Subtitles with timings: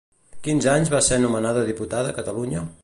[0.47, 2.69] Quins anys va ser nomenada diputada a Catalunya?